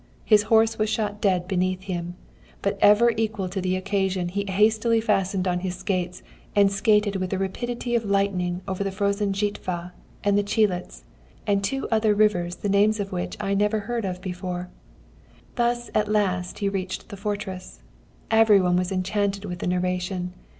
[0.25, 2.15] His horse was shot dead beneath him,
[2.63, 6.23] but ever equal to the occasion, he hastily fastened on his skates,
[6.55, 9.91] and skated with the rapidity of lightning over the frozen Zsitva
[10.23, 11.03] and the Csiliz,
[11.45, 14.71] and two other rivers the names of which I never heard of before.
[15.53, 17.83] Thus at last he reached the fortress.
[18.31, 20.33] Every one was enchanted with the narration.